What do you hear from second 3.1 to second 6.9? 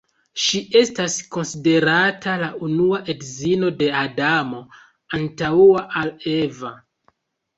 edzino de Adamo, antaŭa al Eva.